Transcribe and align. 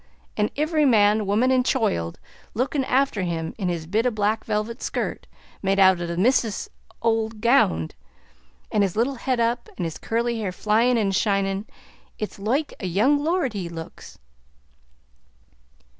An' 0.35 0.49
ivvery 0.57 0.85
man, 0.89 1.27
woman, 1.27 1.51
and 1.51 1.63
choild 1.63 2.17
lookin' 2.55 2.83
afther 2.85 3.21
him 3.21 3.53
in 3.59 3.69
his 3.69 3.85
bit 3.85 4.07
of 4.07 4.13
a 4.13 4.15
black 4.15 4.43
velvet 4.45 4.81
skirt 4.81 5.27
made 5.61 5.77
out 5.77 6.01
of 6.01 6.07
the 6.07 6.17
misthress's 6.17 6.71
ould 7.05 7.39
gownd; 7.39 7.91
an' 8.71 8.81
his 8.81 8.95
little 8.95 9.13
head 9.13 9.39
up, 9.39 9.69
an' 9.77 9.83
his 9.83 9.99
curly 9.99 10.39
hair 10.39 10.51
flyin' 10.51 10.97
an' 10.97 11.11
shinin'. 11.11 11.67
It's 12.17 12.39
loike 12.39 12.73
a 12.79 12.87
young 12.87 13.23
lord 13.23 13.53
he 13.53 13.69
looks." 13.69 14.17